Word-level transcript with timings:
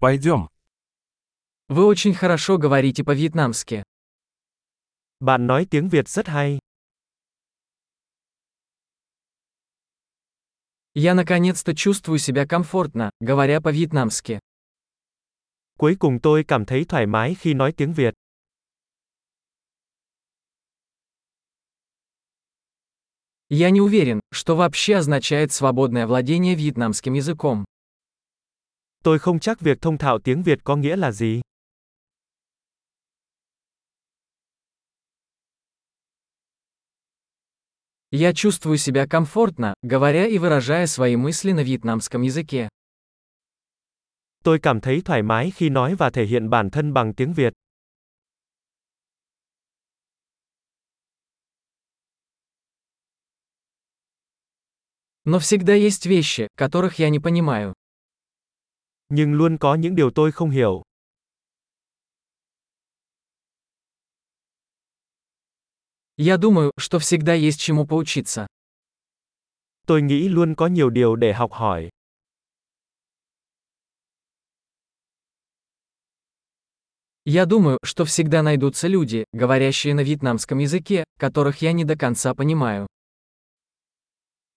Пойдем. 0.00 0.48
Вы 1.68 1.84
очень 1.84 2.14
хорошо 2.14 2.56
говорите 2.56 3.02
по-вьетнамски. 3.02 3.82
Bạn 5.20 5.46
nói 5.46 5.66
tiếng 5.66 5.88
Việt 5.88 6.08
rất 6.08 6.28
hay. 6.28 6.58
Я 10.94 11.14
наконец-то 11.14 11.74
чувствую 11.74 12.18
себя 12.18 12.46
комфортно, 12.46 13.10
говоря 13.20 13.60
по-вьетнамски. 13.60 14.38
Cuối 15.78 15.96
cùng 15.96 16.20
tôi 16.20 16.44
cảm 16.44 16.64
thấy 16.64 16.84
thoải 16.84 17.06
mái 17.06 17.34
khi 17.34 17.54
nói 17.54 17.72
tiếng 17.72 17.92
Việt. 17.92 18.14
Я 23.50 23.70
не 23.70 23.80
уверен, 23.80 24.20
что 24.30 24.56
вообще 24.56 24.96
означает 24.96 25.52
свободное 25.52 26.06
владение 26.06 26.54
вьетнамским 26.54 27.14
языком. 27.14 27.64
Tôi 29.08 29.18
không 29.18 29.38
chắc 29.38 29.60
việc 29.60 29.80
thông 29.80 29.98
thạo 29.98 30.18
tiếng 30.18 30.42
Việt 30.42 30.58
có 30.64 30.76
nghĩa 30.76 30.96
là 30.96 31.12
gì. 31.12 31.40
Я 38.10 38.32
чувствую 38.34 38.76
себя 38.76 39.06
комфортно, 39.06 39.74
говоря 39.82 40.26
и 40.26 40.38
выражая 40.38 40.86
свои 40.86 41.16
мысли 41.16 41.52
на 41.52 41.60
вьетнамском 41.60 42.22
языке. 42.22 42.68
Tôi 44.44 44.58
cảm 44.58 44.80
thấy 44.80 45.02
thoải 45.04 45.22
mái 45.22 45.50
khi 45.50 45.68
nói 45.68 45.94
và 45.94 46.10
thể 46.10 46.26
hiện 46.26 46.50
bản 46.50 46.70
thân 46.70 46.92
bằng 46.92 47.14
tiếng 47.14 47.32
Việt. 47.32 47.52
Но 55.24 55.38
всегда 55.38 55.74
есть 55.74 56.06
вещи, 56.06 56.48
которых 56.56 56.98
я 56.98 57.08
не 57.08 57.20
понимаю. 57.20 57.74
Nhưng 59.09 59.33
luôn 59.33 59.57
có 59.57 59.75
những 59.75 59.95
điều 59.95 60.11
tôi 60.11 60.31
không 60.31 60.49
hiểu. 60.49 60.83
Я 66.17 66.37
думаю, 66.37 66.71
что 66.77 66.99
всегда 66.99 67.33
есть 67.33 67.59
чему 67.59 67.85
поучиться. 67.87 68.47
Tôi 69.87 70.01
nghĩ 70.01 70.29
luôn 70.29 70.55
có 70.55 70.67
nhiều 70.67 70.89
điều 70.89 71.15
để 71.15 71.33
học 71.33 71.51
hỏi. 71.51 71.89
Я 77.25 77.45
думаю, 77.45 77.79
что 77.83 78.03
всегда 78.05 78.43
найдутся 78.43 78.87
люди, 78.87 79.23
говорящие 79.31 79.93
на 79.93 80.01
вьетнамском 80.01 80.59
языке, 80.59 81.05
которых 81.17 81.61
я 81.61 81.71
не 81.71 81.85
до 81.85 81.95
конца 81.95 82.33
понимаю. 82.33 82.87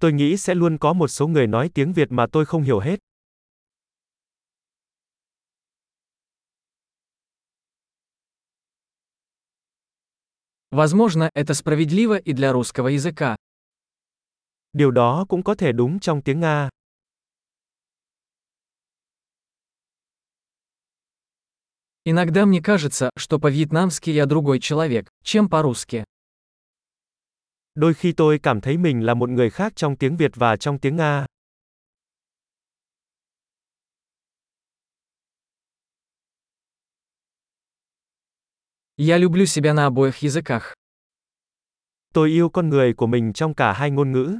Tôi 0.00 0.12
nghĩ 0.12 0.36
sẽ 0.36 0.54
luôn 0.54 0.78
có 0.78 0.92
một 0.92 1.08
số 1.08 1.26
người 1.28 1.46
nói 1.46 1.70
tiếng 1.74 1.92
Việt 1.92 2.12
mà 2.12 2.26
tôi 2.32 2.44
không 2.44 2.62
hiểu 2.62 2.78
hết. 2.78 2.98
Возможно, 10.71 11.29
это 11.33 11.53
справедливо 11.53 12.17
и 12.17 12.33
для 12.33 12.51
русского 12.51 12.87
языка. 12.87 13.35
Điều 14.73 14.91
đó 14.91 15.25
cũng 15.29 15.43
có 15.43 15.55
thể 15.55 15.71
đúng 15.71 15.99
trong 15.99 16.21
tiếng 16.21 16.39
Nga. 16.39 16.69
Иногда 22.05 22.45
мне 22.45 22.61
кажется, 22.61 23.09
что 23.17 23.39
по-вьетнамски 23.39 24.09
я 24.09 24.25
другой 24.25 24.59
человек, 24.59 25.09
чем 25.23 25.49
по-русски. 25.49 26.03
Đôi 27.75 27.93
khi 27.93 28.11
tôi 28.11 28.39
cảm 28.39 28.61
thấy 28.61 28.77
mình 28.77 29.05
là 29.05 29.13
một 29.13 29.29
người 29.29 29.49
khác 29.49 29.73
trong 29.75 29.95
tiếng 29.95 30.17
Việt 30.17 30.31
và 30.35 30.55
trong 30.55 30.79
tiếng 30.79 30.95
Nga. 30.95 31.25
Я 38.96 39.18
люблю 39.18 39.46
себя 39.46 39.74
на 39.74 39.86
обоих 39.86 40.22
языках. 40.22 40.74
Tôi 42.14 42.28
yêu 42.30 42.48
con 42.48 42.68
người 42.68 42.92
của 42.94 43.06
mình 43.06 43.32
trong 43.32 43.54
cả 43.54 43.72
hai 43.72 43.90
ngôn 43.90 44.12
ngữ. 44.12 44.38